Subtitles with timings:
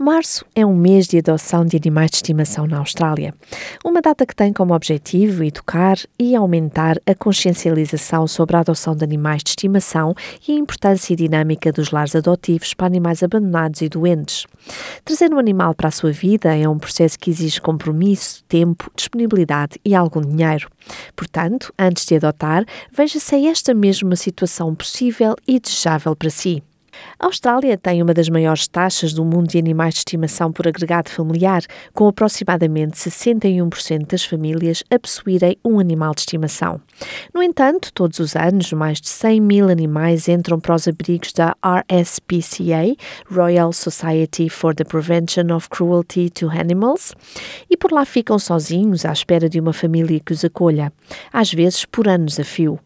[0.00, 3.34] Março é um mês de adoção de animais de estimação na Austrália.
[3.84, 9.02] Uma data que tem como objetivo educar e aumentar a consciencialização sobre a adoção de
[9.02, 10.14] animais de estimação
[10.46, 14.46] e a importância dinâmica dos lares adotivos para animais abandonados e doentes.
[15.04, 19.80] Trazer um animal para a sua vida é um processo que exige compromisso, tempo, disponibilidade
[19.84, 20.70] e algum dinheiro.
[21.16, 26.62] Portanto, antes de adotar, veja se é esta mesma situação possível e desejável para si.
[27.18, 31.10] A Austrália tem uma das maiores taxas do mundo de animais de estimação por agregado
[31.10, 31.62] familiar,
[31.92, 36.80] com aproximadamente 61% das famílias a possuírem um animal de estimação.
[37.34, 41.56] No entanto, todos os anos, mais de 100 mil animais entram para os abrigos da
[41.62, 42.96] RSPCA,
[43.30, 47.12] Royal Society for the Prevention of Cruelty to Animals,
[47.70, 50.92] e por lá ficam sozinhos à espera de uma família que os acolha,
[51.32, 52.78] às vezes por anos a fio.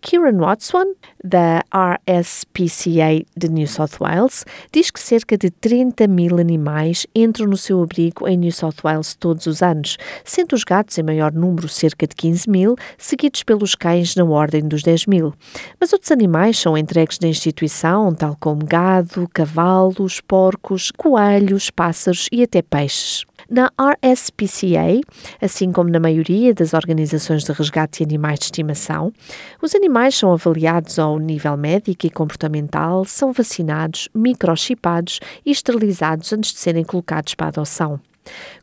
[0.00, 7.06] Kieran Watson, da RSPCA de New South Wales, diz que cerca de 30 mil animais
[7.14, 11.02] entram no seu abrigo em New South Wales todos os anos, sendo os gatos em
[11.02, 15.32] maior número, cerca de 15 mil, seguidos pelos cães na ordem dos 10 mil.
[15.80, 22.42] Mas outros animais são entregues na instituição, tal como gado, cavalos, porcos, coelhos, pássaros e
[22.42, 23.24] até peixes.
[23.52, 25.02] Na RSPCA,
[25.38, 29.12] assim como na maioria das organizações de resgate de animais de estimação,
[29.60, 36.54] os animais são avaliados ao nível médico e comportamental, são vacinados, microchipados e esterilizados antes
[36.54, 38.00] de serem colocados para adoção.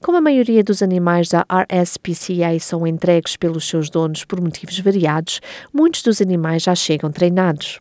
[0.01, 5.39] Como a maioria dos animais da RSPCA são entregues pelos seus donos por motivos variados,
[5.71, 7.79] muitos dos animais já chegam treinados.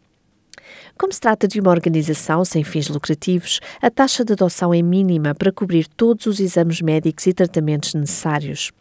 [0.98, 5.32] Como se trata de uma organização sem fins lucrativos, a taxa de adoção é mínima
[5.32, 8.72] para cobrir todos os exames médicos e tratamentos necessários.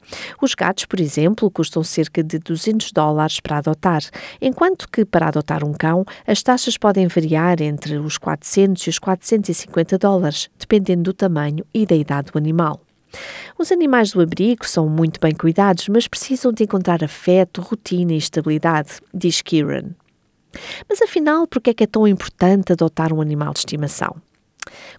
[0.42, 4.02] Os gatos, por exemplo, custam cerca de 200 dólares para adotar,
[4.42, 8.98] enquanto que para adotar um cão as taxas podem variar entre os 400 e os
[8.98, 12.82] 450 dólares, dependendo do tamanho e da idade do animal.
[13.60, 18.18] Os animais do abrigo são muito bem cuidados, mas precisam de encontrar afeto, rotina e
[18.18, 19.92] estabilidade, diz Kieran.
[20.88, 24.16] Mas afinal, por que é que é tão importante adotar um animal de estimação?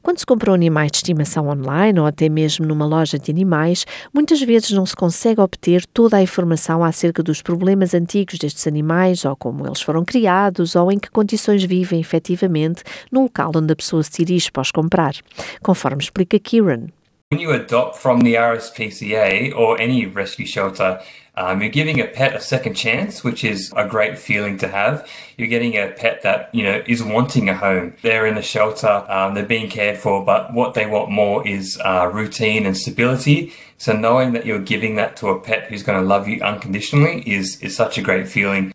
[0.02, 4.41] Quando se compram animais de estimação online ou até mesmo numa loja de animais, muitas
[4.41, 9.36] vezes não se consegue obter toda a informação acerca dos problemas antigos destes animais, ou
[9.36, 14.02] como eles foram criados, ou em que condições vivem efetivamente no local onde a pessoa
[14.02, 15.14] se dirige para os comprar,
[15.62, 16.86] conforme explica Kieran.
[17.31, 21.03] When you adopt from the RSPCA or any rescue shelter,
[21.34, 25.06] um, you're giving a pet a second chance, which is a great feeling to have.
[25.37, 27.94] You're getting a pet that you know is wanting a home.
[28.00, 31.78] They're in a shelter, um, they're being cared for, but what they want more is
[31.84, 33.53] uh, routine and stability.
[33.77, 37.21] So knowing that you're giving that to a pet who's going to love you unconditionally
[37.31, 38.72] is is such a great feeling.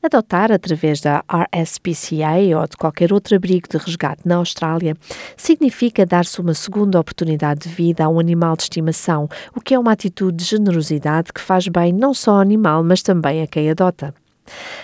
[0.00, 4.96] Adotar através da RSPCA ou de qualquer outro abrigo de resgate na Austrália
[5.36, 9.78] significa dar-se uma segunda oportunidade de vida a um animal de estimação, o que é
[9.78, 13.68] uma atitude de generosidade que faz bem não só ao animal, mas também a quem
[13.68, 14.14] adota.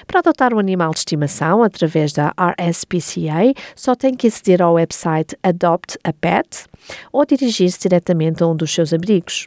[0.06, 5.36] Para adotar um animal de estimação através da RSPCA, só tem que aceder ao website
[5.42, 6.66] Adopt a Pet
[7.12, 9.47] ou dirigir-se diretamente a um dos seus abrigos.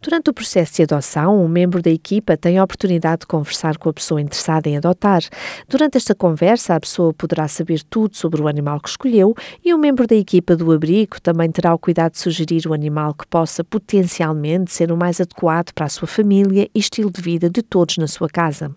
[0.00, 3.88] Durante o processo de adoção, um membro da equipa tem a oportunidade de conversar com
[3.88, 5.22] a pessoa interessada em adotar.
[5.68, 9.76] Durante esta conversa, a pessoa poderá saber tudo sobre o animal que escolheu e o
[9.76, 13.26] um membro da equipa do abrigo também terá o cuidado de sugerir o animal que
[13.26, 17.62] possa potencialmente ser o mais adequado para a sua família e estilo de vida de
[17.62, 18.74] todos na sua casa.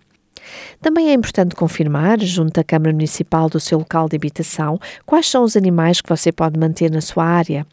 [0.81, 5.43] Também é importante confirmar, junto à Câmara Municipal do seu local de habitação, quais são
[5.43, 7.65] os animais que você pode manter na sua área.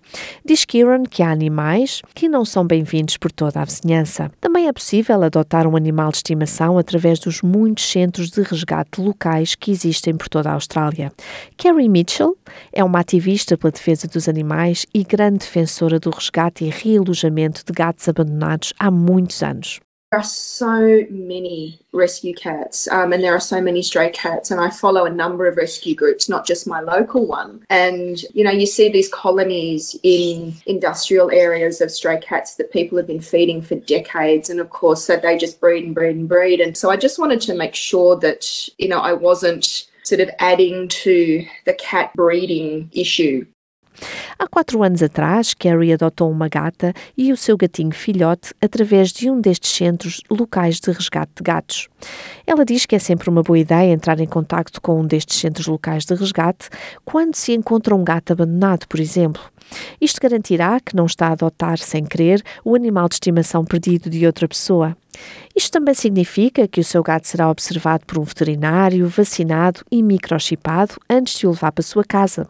[0.45, 4.31] Diz Kieran que há animais que não são bem-vindos por toda a vizinhança.
[4.41, 9.55] Também é possível adotar um animal de estimação através dos muitos centros de resgate locais
[9.55, 11.13] que existem por toda a Austrália.
[11.57, 12.37] Carrie Mitchell
[12.73, 17.73] é uma ativista pela defesa dos animais e grande defensora do resgate e realojamento de
[17.73, 19.81] gatos abandonados há muitos anos.
[20.11, 24.61] There are so many rescue cats um, and there are so many stray cats and
[24.61, 27.65] I follow a number of rescue groups, not just my local one.
[27.71, 32.99] And, you know, you see these colonies in industrial areas of stray cats that people
[32.99, 34.51] have been feeding for decades.
[34.51, 36.59] And of course, so they just breed and breed and breed.
[36.59, 40.31] And so I just wanted to make sure that, you know, I wasn't sort of
[40.41, 43.47] adding to the cat breeding issue.
[44.39, 49.31] Há quatro anos atrás, Carrie adotou uma gata e o seu gatinho filhote através de
[49.31, 51.89] um destes centros locais de resgate de gatos.
[52.47, 55.67] Ela diz que é sempre uma boa ideia entrar em contato com um destes centros
[55.67, 56.69] locais de resgate
[57.05, 59.43] quando se encontra um gato abandonado, por exemplo.
[60.01, 64.27] Isto garantirá que não está a adotar sem querer o animal de estimação perdido de
[64.27, 64.97] outra pessoa.
[65.55, 70.95] Isto também significa que o seu gato será observado por um veterinário, vacinado e microchipado
[71.09, 72.49] antes de o levar para a sua casa.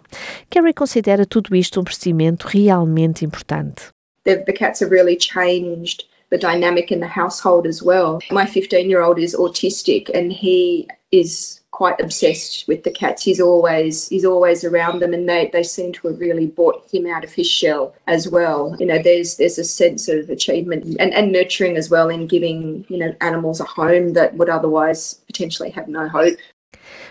[0.49, 3.88] Carrie considera tudo isto um procedimento realmente importante.
[4.25, 8.19] The, the cats have really changed the dynamic in the household as well.
[8.31, 13.25] My 15 year old is autistic and he is quite obsessed with the cats.
[13.25, 17.06] He's always he's always around them, and they, they seem to have really brought him
[17.06, 18.77] out of his shell as well.
[18.79, 22.85] You know, there's there's a sense of achievement and, and nurturing as well in giving
[22.91, 26.37] you know animals a home that would otherwise potentially have no hope.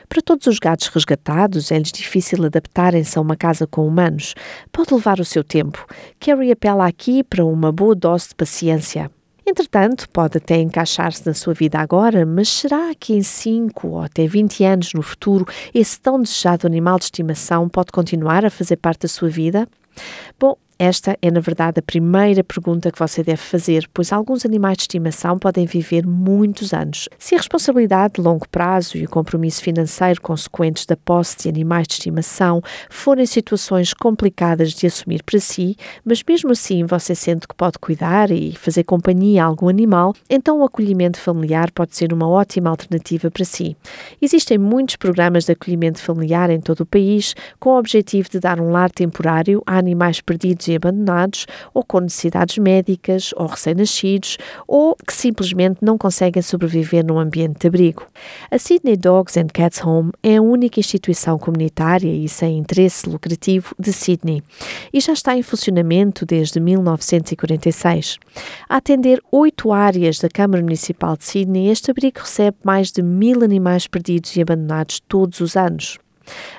[0.07, 4.36] Para todos os gatos resgatados, é-lhes difícil adaptarem-se a uma casa com humanos.
[4.71, 5.83] Pode levar o seu tempo.
[6.19, 9.10] Carrie apela aqui para uma boa dose de paciência.
[9.50, 14.28] Entretanto, pode até encaixar-se na sua vida agora, mas será que em 5 ou até
[14.28, 15.44] 20 anos no futuro
[15.74, 19.68] esse tão desejado animal de estimação pode continuar a fazer parte da sua vida?
[20.40, 24.78] Bom, esta é, na verdade, a primeira pergunta que você deve fazer, pois alguns animais
[24.78, 27.10] de estimação podem viver muitos anos.
[27.19, 31.86] Se a responsabilidade de longo prazo e o compromisso financeiro consequentes da posse de animais
[31.86, 35.75] de estimação forem situações complicadas de assumir para si,
[36.06, 40.60] mas mesmo assim você sente que pode cuidar e fazer companhia a algum animal, então
[40.60, 43.75] o acolhimento familiar pode ser uma ótima alternativa para si.
[44.22, 48.62] Existem muitos programas de acolhimento familiar em todo o país com o objetivo de dar
[48.62, 49.88] um lar temporário a animais
[50.21, 54.38] perdidos e abandonados, ou com necessidades médicas, ou recém-nascidos,
[54.68, 58.07] ou que simplesmente não conseguem sobreviver num ambiente de abrigo.
[58.50, 63.75] A Sydney Dogs and Cats Home é a única instituição comunitária e sem interesse lucrativo
[63.80, 64.44] de Sydney
[64.94, 68.18] e já está em funcionamento desde 1946.
[68.68, 73.44] A atender oito áreas da Câmara Municipal de Sydney, este abrigo recebe mais de mil
[73.44, 76.00] animais perdidos e abandonados todos os anos.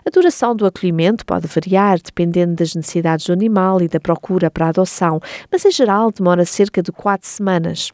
[0.06, 4.66] A duração do acolhimento pode variar dependendo das necessidades do animal e da procura para
[4.66, 5.20] a adoção,
[5.50, 7.92] mas em geral demora cerca de quatro semanas.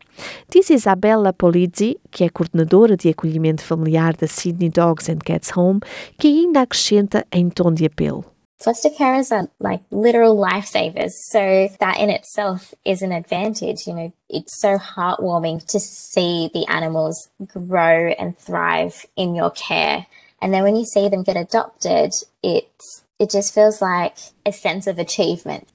[0.48, 5.80] Diz Isabella Polizzi, que é coordenadora de acolhimento familiar da Sydney Dogs and Cats Home,
[6.18, 8.24] que ainda acrescenta em tom de apelo.
[8.58, 11.12] Foster carers are like literal lifesavers.
[11.30, 13.86] So that in itself is an advantage.
[13.86, 20.06] You know, it's so heartwarming to see the animals grow and thrive in your care.
[20.40, 22.12] And then when you see them get adopted,
[22.42, 25.68] it's it just feels like a sense of achievement.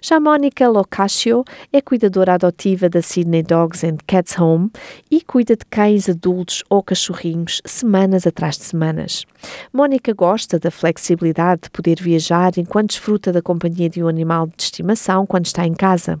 [0.00, 4.70] Já Mónica Locascio é cuidadora adotiva da Sydney Dogs and Cats Home
[5.10, 9.24] e cuida de cães adultos ou cachorrinhos semanas atrás de semanas.
[9.72, 14.64] Mónica gosta da flexibilidade de poder viajar enquanto desfruta da companhia de um animal de
[14.64, 16.20] estimação quando está em casa,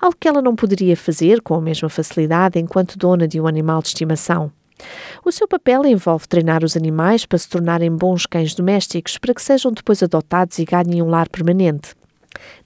[0.00, 3.80] algo que ela não poderia fazer com a mesma facilidade enquanto dona de um animal
[3.82, 4.52] de estimação.
[5.24, 9.42] O seu papel envolve treinar os animais para se tornarem bons cães domésticos para que
[9.42, 11.94] sejam depois adotados e ganhem um lar permanente.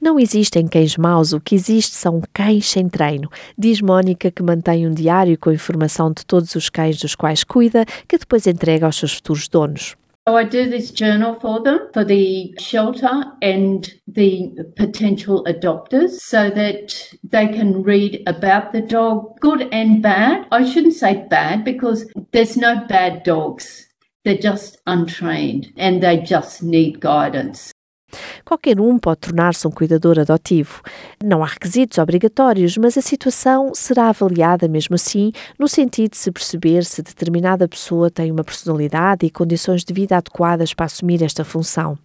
[0.00, 4.87] Não existem cães maus, o que existe são cães sem treino, diz Mónica, que mantém
[4.87, 8.96] um diário com informação de todos os cães dos quais cuida, que depois entrega aos
[8.96, 9.96] seus futuros donos.
[10.26, 16.49] So I do this journal for them, for the shelter and the potential adopters, so
[16.49, 20.47] that they can read about the dog, good and bad.
[20.50, 23.87] I shouldn't say bad because there's no bad dogs.
[24.25, 27.74] They're just untrained and they just need guidance.
[28.44, 30.82] Qualquer um pode tornar-se um cuidador adotivo.
[31.22, 36.31] Não há requisitos obrigatórios, mas a situação será avaliada mesmo assim, no sentido de se
[36.31, 41.44] perceber se determinada pessoa tem uma personalidade e condições de vida adequadas para assumir esta
[41.44, 41.99] função.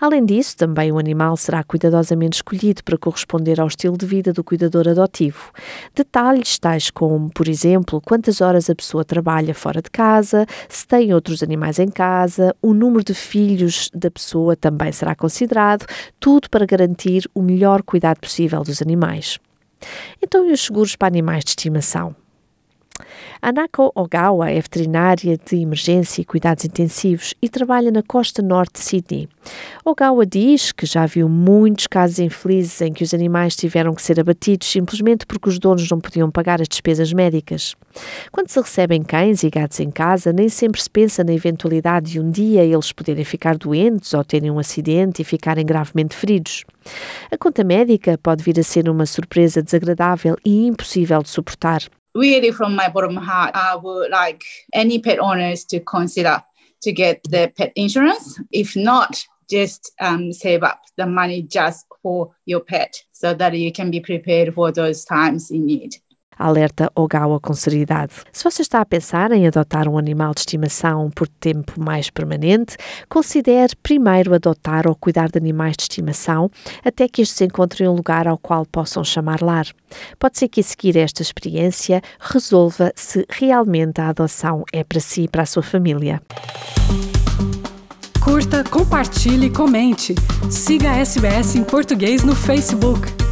[0.00, 4.44] Além disso, também o animal será cuidadosamente escolhido para corresponder ao estilo de vida do
[4.44, 5.50] cuidador adotivo.
[5.94, 11.12] Detalhes tais como, por exemplo, quantas horas a pessoa trabalha fora de casa, se tem
[11.12, 15.86] outros animais em casa, o número de filhos da pessoa também será considerado,
[16.20, 19.38] tudo para garantir o melhor cuidado possível dos animais.
[20.22, 22.14] Então, e os seguros para animais de estimação?
[23.40, 28.80] Anako Ogawa é veterinária de emergência e cuidados intensivos e trabalha na costa norte de
[28.80, 29.28] Sydney.
[29.84, 34.18] Ogawa diz que já viu muitos casos infelizes em que os animais tiveram que ser
[34.18, 37.76] abatidos simplesmente porque os donos não podiam pagar as despesas médicas.
[38.32, 42.20] Quando se recebem cães e gatos em casa, nem sempre se pensa na eventualidade de
[42.20, 46.64] um dia eles poderem ficar doentes ou terem um acidente e ficarem gravemente feridos.
[47.30, 51.82] A conta médica pode vir a ser uma surpresa desagradável e impossível de suportar.
[52.14, 56.42] Really from my bottom heart, I would like any pet owners to consider
[56.82, 58.40] to get the pet insurance.
[58.52, 63.72] If not, just um, save up the money just for your pet so that you
[63.72, 65.96] can be prepared for those times in need.
[66.38, 68.12] Alerta Ogawa com seriedade.
[68.32, 72.76] Se você está a pensar em adotar um animal de estimação por tempo mais permanente,
[73.08, 76.50] considere primeiro adotar ou cuidar de animais de estimação
[76.84, 79.66] até que estes encontrem um lugar ao qual possam chamar lar.
[80.18, 85.28] Pode ser que seguir esta experiência resolva se realmente a adoção é para si e
[85.28, 86.22] para a sua família.
[88.20, 90.14] Curta, compartilhe, comente.
[90.50, 93.27] Siga a SBS em português no Facebook.